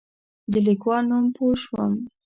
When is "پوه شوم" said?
1.35-1.93